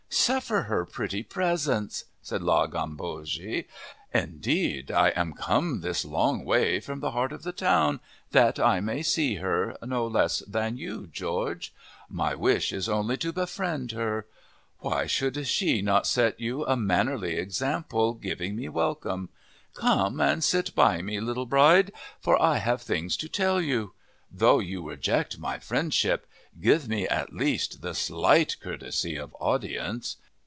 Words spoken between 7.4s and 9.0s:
the town, that I